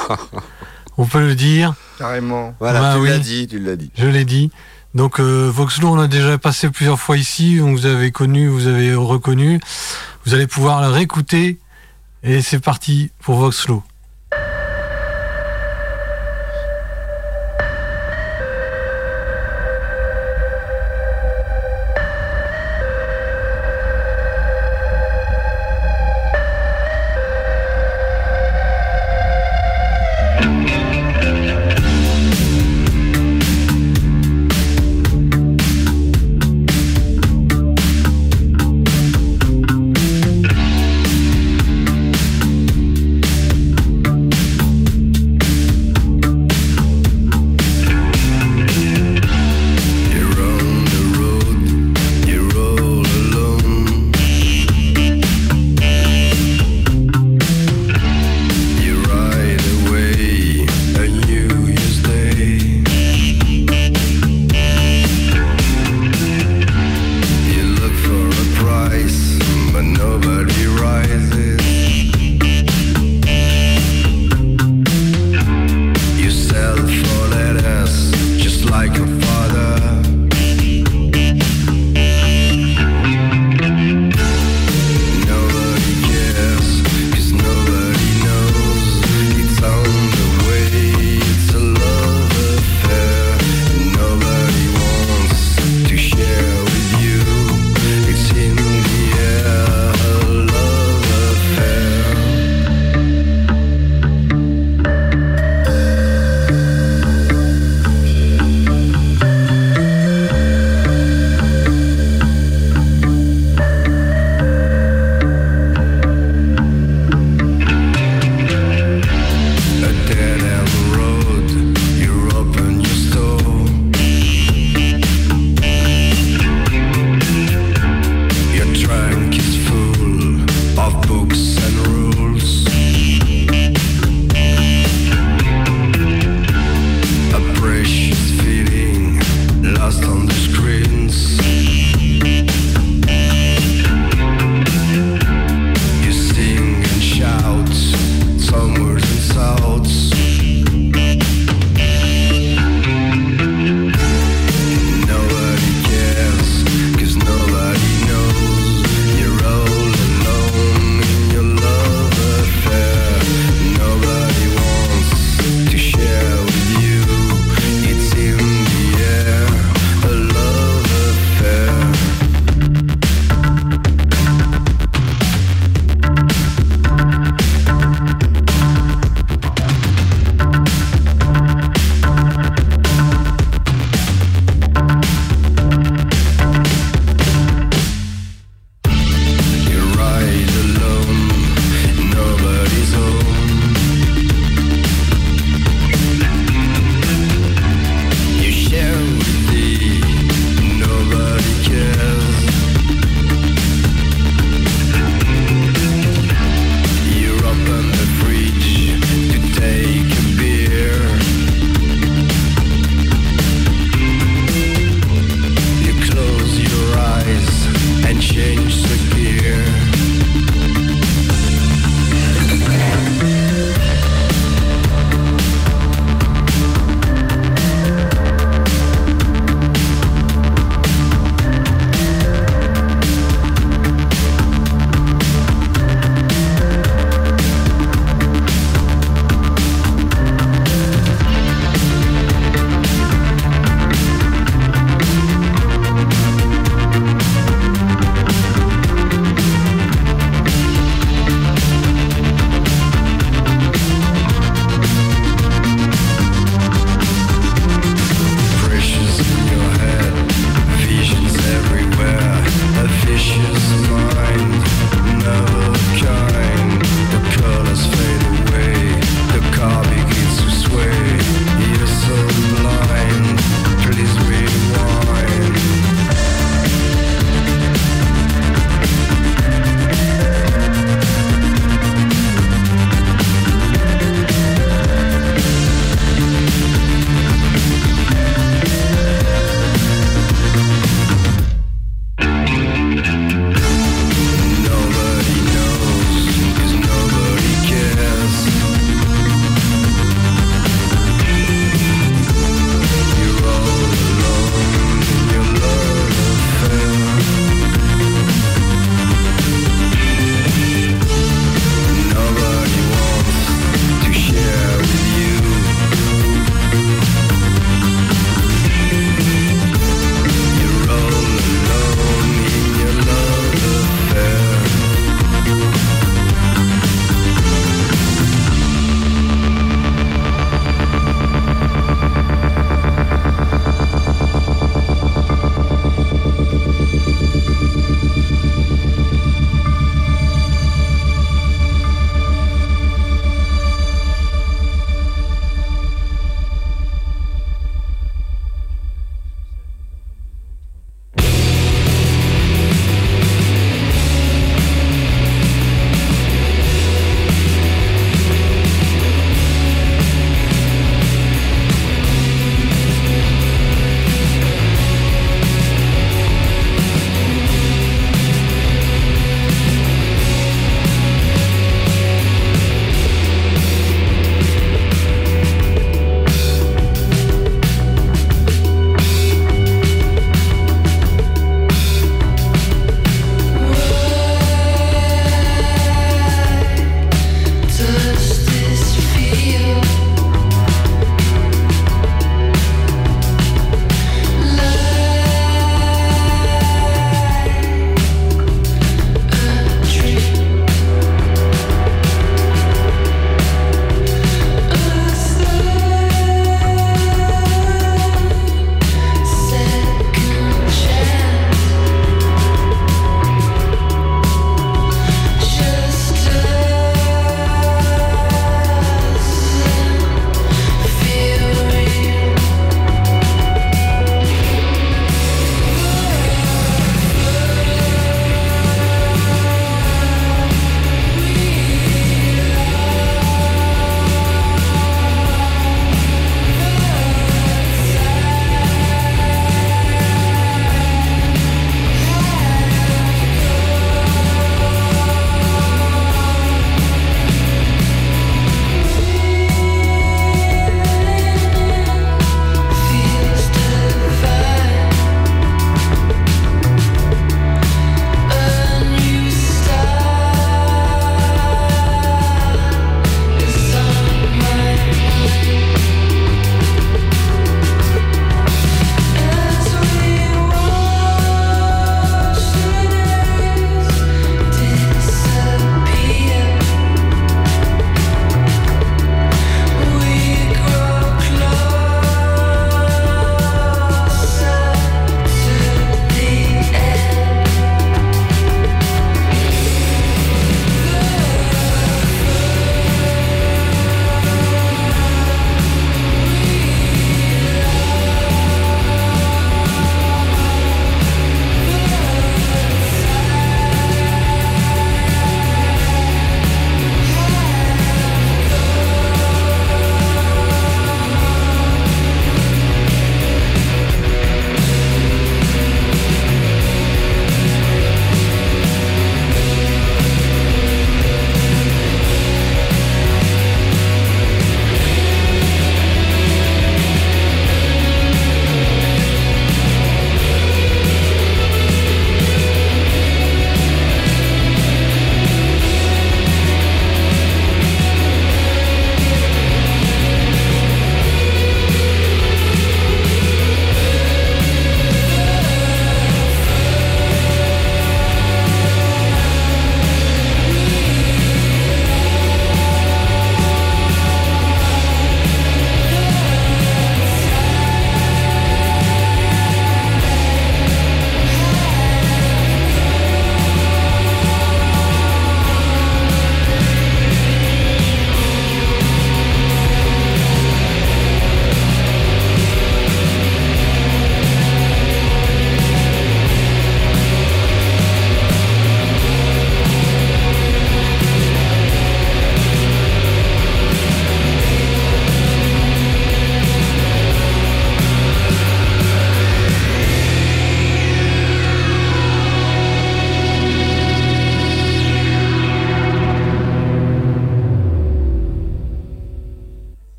[0.98, 1.74] on peut le dire.
[1.98, 2.56] Carrément.
[2.60, 3.92] Voilà, bah tu l'as dit, tu l'as dit.
[3.96, 4.52] Je l'ai dit.
[4.98, 8.96] Donc euh, Voxlo, on a déjà passé plusieurs fois ici, vous avez connu, vous avez
[8.96, 9.60] reconnu.
[10.26, 11.60] Vous allez pouvoir le réécouter.
[12.24, 13.84] Et c'est parti pour Voxlo.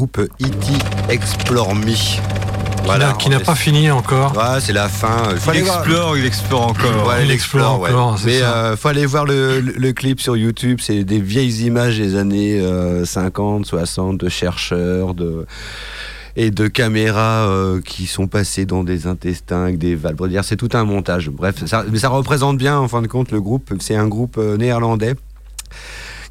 [0.00, 1.12] Groupe E.T.
[1.12, 1.92] Explore Me.
[2.86, 4.32] Voilà, qui n'a pas fini encore.
[4.34, 5.24] Ouais, c'est la fin.
[5.36, 7.06] Faut Il aller voir- explore, il explore encore.
[7.06, 7.90] Ouais, Il il explore explore, ouais.
[7.90, 10.78] encore, Mais euh, faut aller voir le, le- le clip sur YouTube.
[10.82, 15.44] C'est des vieilles images des années euh, 50, 60 de chercheurs, de
[16.34, 20.28] et de caméras euh, qui sont passées dans des intestins avec des valves.
[20.30, 21.28] Dire, C'est tout un montage.
[21.28, 23.70] Bref, ça, mais ça représente bien en fin de compte le groupe.
[23.80, 25.14] C'est un groupe euh, néerlandais.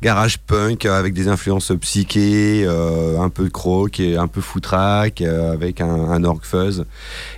[0.02, 5.22] Garage punk euh, avec des influences psyché, euh, un peu de et un peu footrack
[5.22, 6.86] euh, avec un, un fuzz.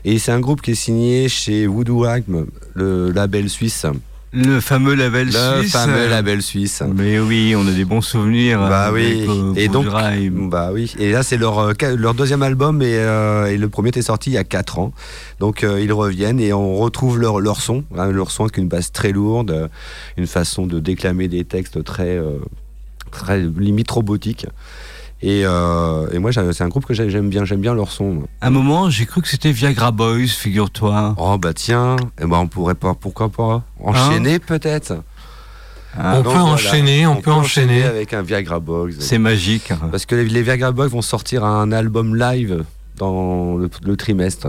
[0.05, 3.87] Et c'est un groupe qui est signé chez Voodoo Rhythm, le label suisse.
[4.33, 5.71] Le fameux label Le suisse.
[5.73, 6.81] fameux label suisse.
[6.95, 8.59] Mais oui, on a des bons souvenirs.
[8.59, 9.25] Bah avec, oui.
[9.27, 9.87] euh, et donc,
[10.49, 10.93] bah oui.
[10.99, 14.29] Et là, c'est leur, euh, leur deuxième album et, euh, et le premier était sorti
[14.29, 14.93] il y a 4 ans.
[15.41, 17.83] Donc, euh, ils reviennent et on retrouve leur, leur son.
[17.97, 19.69] hein, leur son avec une basse très lourde,
[20.15, 22.37] une façon de déclamer des textes très, euh,
[23.11, 24.45] très limite robotique.
[25.23, 27.45] Et, euh, et moi, c'est un groupe que j'ai- j'aime bien.
[27.45, 28.23] J'aime bien leur son.
[28.41, 31.13] À un moment, j'ai cru que c'était Viagra Boys, figure-toi.
[31.17, 34.93] Oh bah tiens, eh ben, on pourrait pas, pourquoi pas enchaîner peut-être.
[35.97, 36.53] Ah, on Donc, peut voilà.
[36.53, 37.83] enchaîner, on, peut enchaîner.
[37.83, 38.95] avec un Viagra Box.
[38.99, 39.71] C'est magique.
[39.91, 42.63] Parce que les, les Viagra Boys vont sortir un album live
[42.97, 44.47] dans le, le trimestre.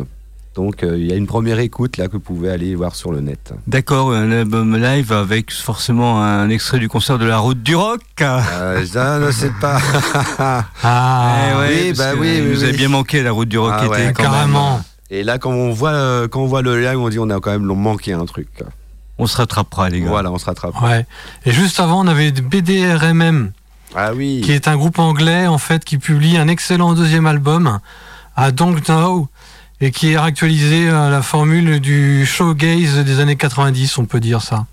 [0.54, 3.10] Donc euh, il y a une première écoute là que vous pouvez aller voir sur
[3.10, 3.54] le net.
[3.66, 8.02] D'accord, un album live avec forcément un extrait du concert de la route du rock.
[8.20, 9.78] Euh, ça ne sais pas.
[10.38, 10.64] Ah,
[11.52, 12.76] Eh ouais, oui, bah oui, oui, nous a oui.
[12.76, 14.32] bien manqué la route du rock Ah était ouais, quand même.
[14.32, 14.80] carrément.
[15.10, 17.40] Et là quand on voit euh, quand on voit le live, on dit on a
[17.40, 18.48] quand même manqué un truc.
[19.18, 20.08] On se rattrapera les gars.
[20.08, 20.80] Voilà, on se rattrape.
[20.82, 21.06] Ouais.
[21.46, 23.52] Et juste avant, on avait BDRMM,
[23.94, 24.40] Ah oui.
[24.44, 27.78] qui est un groupe anglais en fait qui publie un excellent deuxième album
[28.36, 29.28] à Don't Know
[29.82, 34.40] et qui a actualisé euh, la formule du showgaze des années 90, on peut dire
[34.40, 34.64] ça.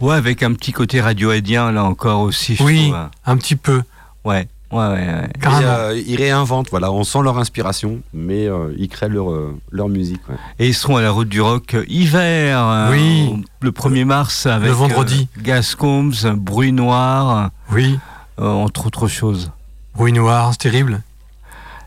[0.00, 2.54] Ouais, avec un petit côté radioédien là encore aussi.
[2.56, 3.08] je Oui, trouve.
[3.26, 3.82] un petit peu.
[4.24, 4.86] Ouais, ouais, ouais.
[4.88, 5.28] ouais.
[5.34, 5.68] Et, Carrément.
[5.70, 9.88] euh, ils réinventent, voilà, on sent leur inspiration, mais euh, ils créent leur, euh, leur
[9.88, 10.20] musique.
[10.28, 10.36] ouais.
[10.58, 12.88] Et ils seront à la route du rock hiver.
[12.90, 13.42] Oui.
[13.60, 15.28] le 1er mars avec Le vendredi.
[15.38, 17.98] euh, Gascombs, Bruit Noir, Oui,
[18.40, 19.50] euh, entre autres choses.
[19.94, 21.02] Bruit Noir, c'est terrible.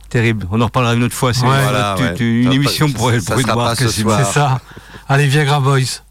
[0.09, 0.47] Terrible.
[0.51, 1.33] On en reparlera une autre fois.
[1.33, 1.55] C'est Ouais.
[1.57, 2.13] une, Voilà, tu- ouais.
[2.15, 3.09] tu- une Ça émission pour
[3.75, 4.09] ça ce quasiment.
[4.11, 4.25] soir.
[4.25, 4.59] C'est ça.
[5.09, 6.01] Allez, Viagra Boys.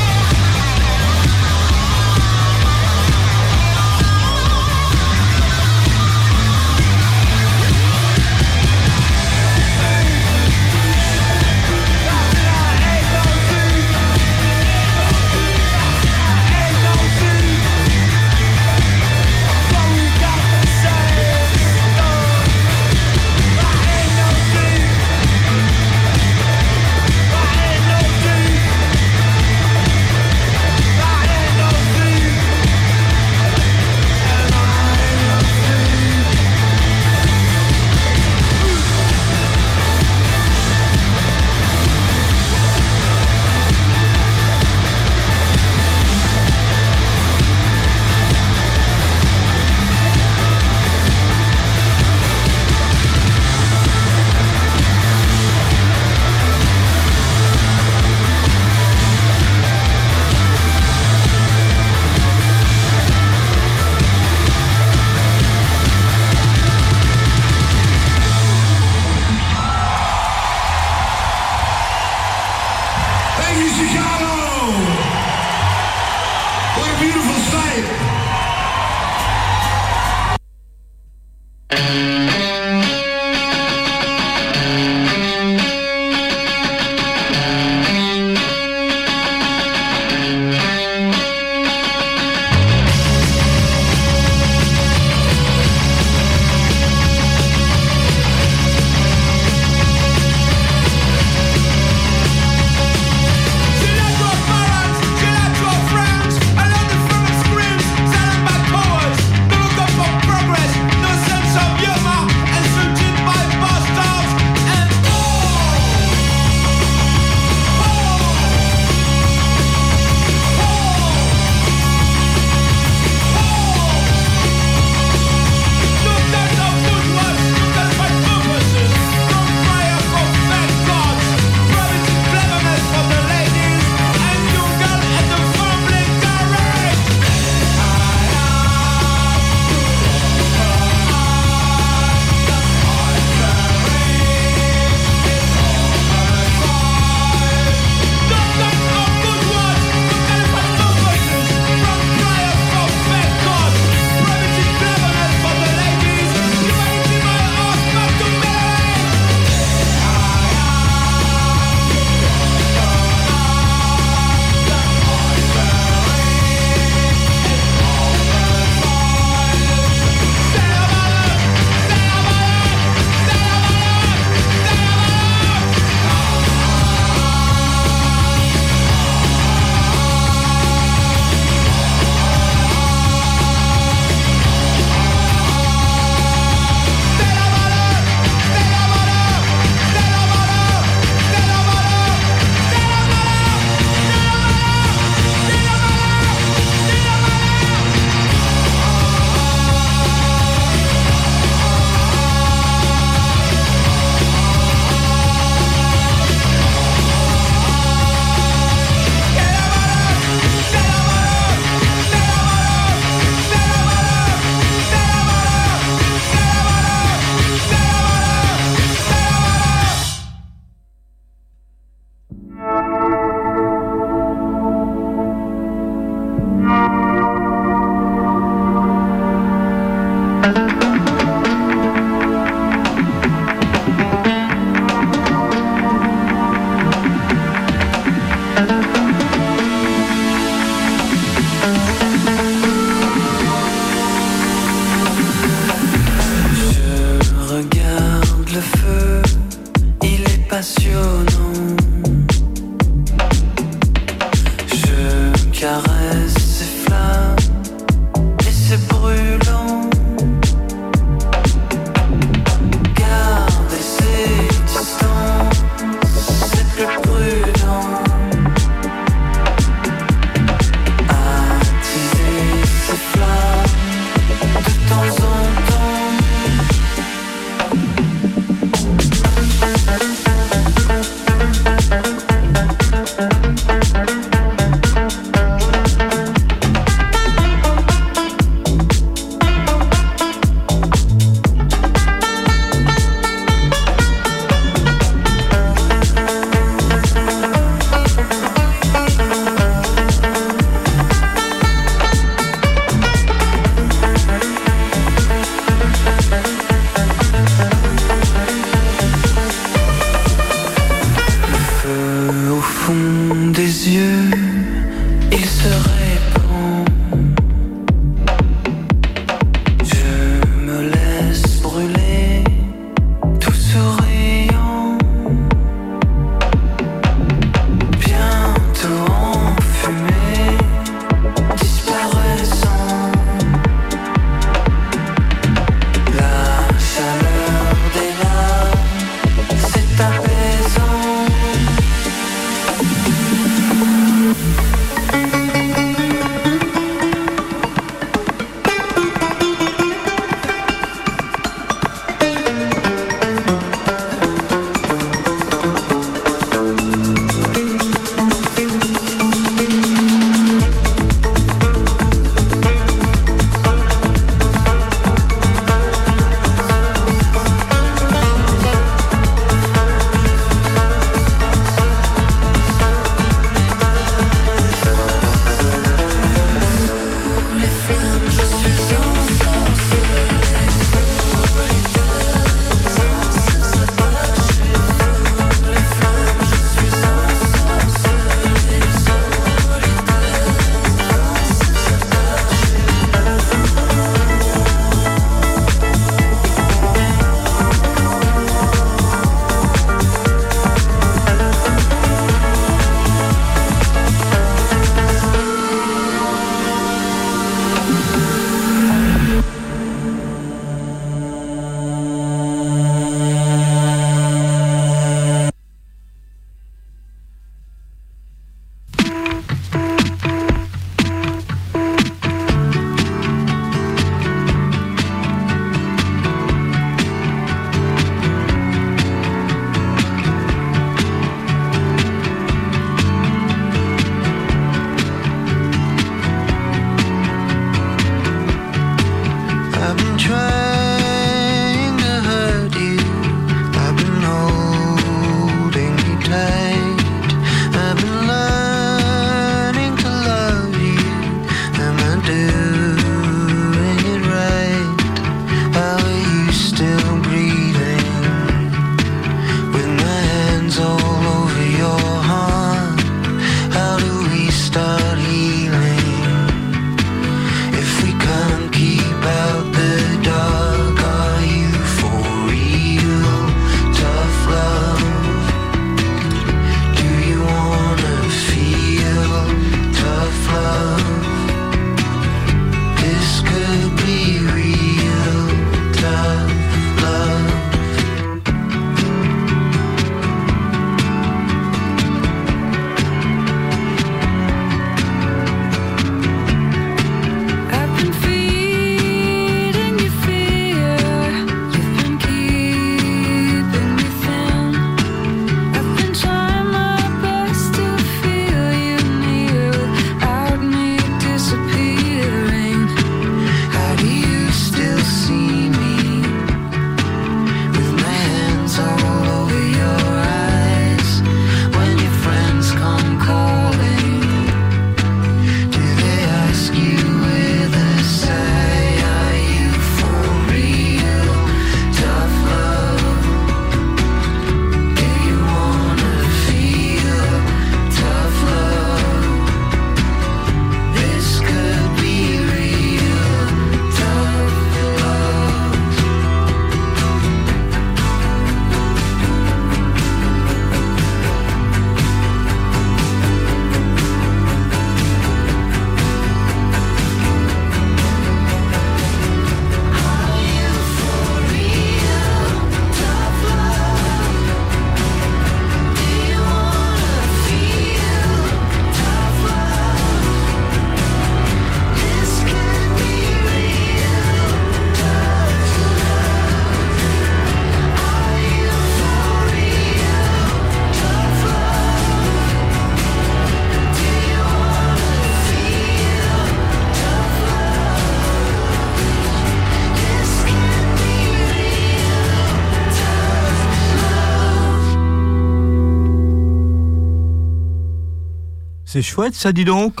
[598.92, 600.00] C'est chouette ça, dis donc.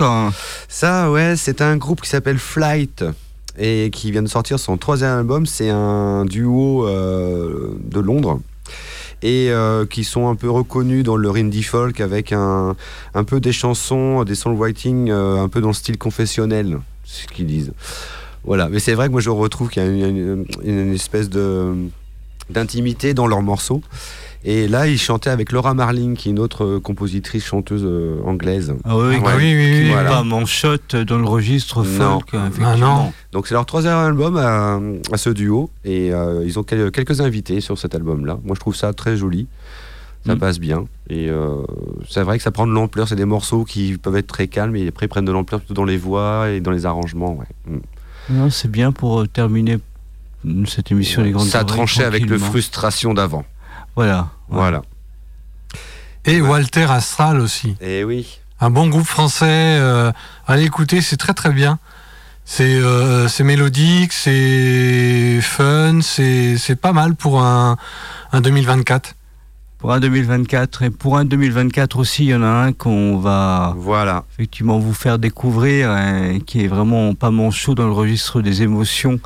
[0.68, 3.02] Ça, ouais, c'est un groupe qui s'appelle Flight
[3.58, 5.46] et qui vient de sortir son troisième album.
[5.46, 8.40] C'est un duo euh, de Londres
[9.22, 12.76] et euh, qui sont un peu reconnus dans leur indie folk avec un,
[13.14, 17.46] un peu des chansons, des songwriting euh, un peu dans le style confessionnel, ce qu'ils
[17.46, 17.72] disent.
[18.44, 21.30] Voilà, mais c'est vrai que moi je retrouve qu'il y a une, une- espèce
[22.50, 23.80] d'intimité dans leurs morceaux.
[24.44, 28.20] Et là, ils chantaient avec Laura Marling, qui est une autre euh, compositrice chanteuse euh,
[28.24, 28.74] anglaise.
[28.84, 29.38] Ah oui, Ouais.
[29.38, 30.10] qui n'est Voilà.
[30.10, 32.18] pas manchotte dans le registre Non.
[32.20, 33.12] folk, effectivement.
[33.30, 34.80] Donc c'est leur troisième album à,
[35.12, 38.38] à ce duo et euh, ils ont quel- quelques invités sur cet album-là.
[38.44, 39.46] Moi je trouve ça très joli,
[40.26, 40.38] ça Mm.
[40.38, 41.62] passe bien et euh,
[42.10, 43.06] c'est vrai que ça prend de l'ampleur.
[43.08, 45.74] C'est des morceaux qui peuvent être très calmes et après ils prennent de l'ampleur plutôt
[45.74, 47.34] dans les voix et dans les arrangements.
[47.36, 47.46] ouais.
[47.68, 47.80] Mm.
[48.30, 49.78] Non, c'est bien pour terminer
[50.66, 53.44] cette émission des grandes Ça tranché avec le frustration d'avant.
[53.96, 54.28] Voilà.
[54.48, 54.82] Voilà.
[56.24, 57.76] Et Walter Astral aussi.
[57.80, 58.38] Et oui.
[58.60, 59.44] Un bon groupe français.
[59.80, 60.12] euh,
[60.46, 61.78] allez écouter, c'est très très bien.
[62.44, 67.76] C'est euh, mélodique, c'est fun, c'est c'est pas mal pour un,
[68.32, 69.14] un 2024.
[69.82, 73.74] Pour un 2024 et pour un 2024 aussi, il y en a un qu'on va
[73.76, 74.22] voilà.
[74.32, 79.18] effectivement vous faire découvrir, hein, qui est vraiment pas manchot dans le registre des émotions.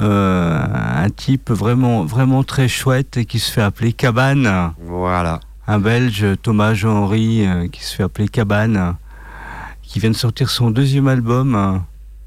[0.00, 4.74] Euh, un type vraiment vraiment très chouette et qui se fait appeler Cabane.
[4.80, 5.40] Voilà.
[5.66, 8.94] Un Belge, Thomas Jean-Henri, euh, qui se fait appeler Cabane,
[9.82, 11.84] qui vient de sortir son deuxième album, un,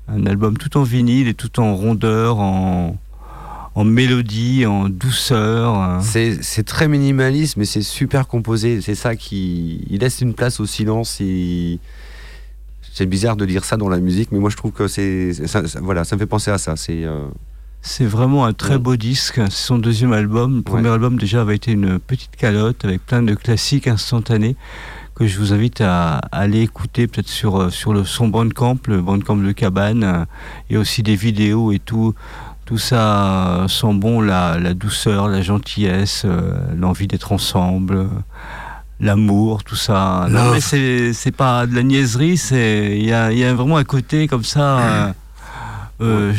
[0.09, 2.97] un album tout en vinyle et tout en rondeur, en,
[3.75, 5.75] en mélodie, en douceur.
[5.75, 5.99] hein.
[6.01, 8.81] C'est très minimaliste, mais c'est super composé.
[8.81, 9.85] C'est ça qui.
[9.89, 11.19] Il laisse une place au silence.
[11.21, 11.79] Et...
[12.95, 15.31] C'est bizarre de dire ça dans la musique, mais moi je trouve que c'est.
[15.81, 16.75] Voilà, ça me fait penser à ça.
[16.75, 17.03] C'est.
[17.03, 17.25] euh,
[17.81, 19.41] C'est vraiment un très beau disque.
[19.49, 20.57] C'est son deuxième album.
[20.57, 24.55] Le premier album déjà avait été une petite calotte avec plein de classiques instantanés
[25.15, 28.77] que je vous invite à, à aller écouter peut-être sur, euh, sur le son Bandcamp,
[28.87, 30.25] le Bandcamp de Cabane, euh,
[30.71, 32.13] et aussi des vidéos et tout.
[32.65, 38.05] Tout ça sent bon, la, la douceur, la gentillesse, euh, l'envie d'être ensemble, euh,
[39.01, 40.27] l'amour, tout ça.
[40.29, 43.77] Non, mais c'est pas de la niaiserie, c'est il y a, il y a vraiment
[43.77, 45.11] un côté comme ça euh,
[46.01, 46.33] euh,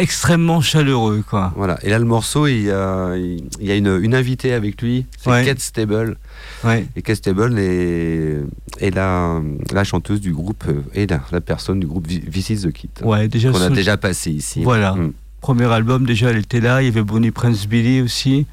[0.00, 1.52] extrêmement chaleureux, quoi.
[1.56, 1.78] Voilà.
[1.82, 5.04] Et là, le morceau, il y a, il y a une, une invitée avec lui,
[5.22, 5.44] c'est Ouais.
[5.44, 6.16] Kate Stable.
[6.64, 6.86] Ouais.
[6.96, 8.40] Et Kate Stable est,
[8.80, 9.40] est la,
[9.72, 12.90] la chanteuse du groupe euh, et la, la personne du groupe This is the Kid.
[13.02, 14.62] Ouais, déjà Qu'on a déjà passé ici.
[14.62, 14.94] Voilà.
[14.94, 15.12] Mm.
[15.46, 16.82] Premier album, déjà, elle était là.
[16.82, 18.46] Il y avait Bonnie Prince Billy aussi.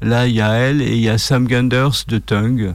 [0.00, 2.74] Là, il y a elle et il y a Sam Ganders de Tongue.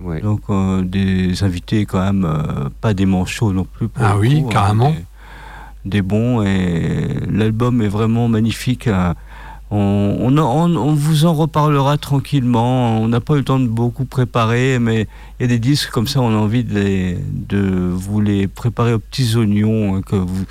[0.00, 0.20] Ouais.
[0.20, 3.86] Donc, euh, des invités quand même, euh, pas des manchots non plus.
[3.86, 4.90] pour Ah le oui, coup, hein, carrément.
[5.84, 6.42] des, des bons.
[6.42, 8.88] Et l'album est vraiment magnifique.
[8.88, 9.14] euh,
[9.70, 13.00] On, on, en- on- on vous en reparlera tranquillement.
[13.00, 15.06] On n'a pas eu le temps de beaucoup préparer, mais
[15.38, 17.58] il y a des disques comme ça, on a envie de, les- de
[17.92, 20.44] vous les préparer aux petits oignons, hein, que vous,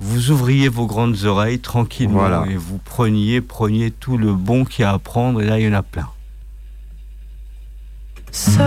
[0.00, 2.44] vous ouvriez vos grandes oreilles tranquillement Voilà.
[2.50, 5.40] et vous preniez, preniez tout le bon qu'il y a à prendre.
[5.40, 6.08] Et là, il y en a plein.
[8.32, 8.62] So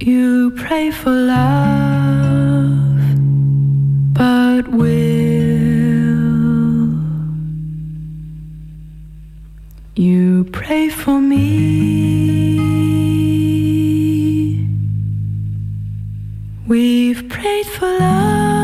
[0.00, 2.70] you pray for love,
[4.12, 5.63] but will
[9.96, 12.58] you pray for me?
[16.66, 18.63] We've prayed for love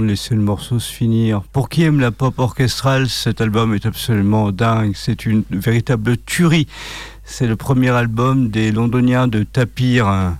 [0.00, 1.42] De laisser le morceau se finir.
[1.42, 4.92] Pour qui aime la pop orchestrale, cet album est absolument dingue.
[4.94, 6.68] C'est une véritable tuerie.
[7.24, 10.36] C'est le premier album des londoniens de Tapir.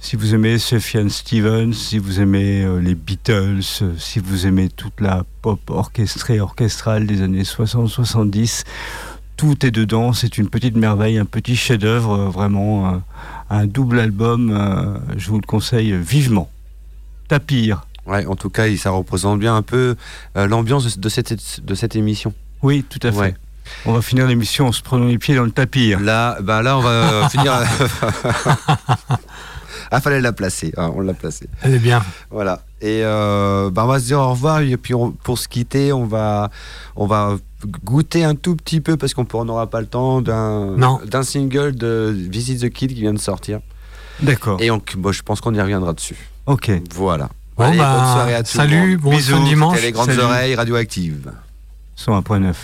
[0.00, 3.62] Si vous aimez Sufjan Stevens, si vous aimez euh, les Beatles,
[3.98, 8.64] si vous aimez toute la pop orchestrée, orchestrale des années 60-70,
[9.36, 10.12] tout est dedans.
[10.12, 12.98] C'est une petite merveille, un petit chef-d'œuvre, euh, vraiment euh,
[13.50, 15.00] un double album.
[15.16, 16.48] je vous le conseille vivement.
[17.28, 17.87] Tapir.
[18.08, 19.96] Ouais, en tout cas, ça représente bien un peu
[20.36, 22.32] euh, l'ambiance de, cette, de cette émission.
[22.62, 23.18] Oui, tout à fait.
[23.18, 23.34] Ouais.
[23.84, 25.94] On va finir l'émission en se prenant les pieds dans le tapis.
[26.00, 27.52] Là, bah là, on va finir.
[29.90, 30.72] ah, fallait la placer.
[30.76, 31.48] Ah, on l'a placée.
[31.62, 32.02] Elle est bien.
[32.30, 32.62] Voilà.
[32.80, 34.60] Et euh, bah, on va se dire au revoir.
[34.60, 36.50] Et puis on- pour se quitter, on va,
[36.96, 37.36] on va
[37.84, 42.60] goûter un tout petit peu parce qu'on n'aura pas le temps d'un, single de Visit
[42.60, 43.60] the Kid qui vient de sortir.
[44.20, 44.60] D'accord.
[44.60, 46.16] Et on- bon, je pense qu'on y reviendra dessus.
[46.46, 46.70] Ok.
[46.94, 47.28] Voilà.
[47.58, 47.72] Bah,
[48.36, 48.52] à tous.
[48.52, 49.82] Salut, bon Bisous, dimanche.
[49.82, 51.32] les grandes oreilles radioactives.
[51.96, 52.54] 101.9.